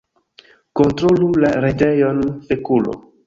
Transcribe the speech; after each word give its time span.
Kontrolu 0.79 1.27
la 1.45 1.53
retejon, 1.65 2.23
fekulo 2.49 2.97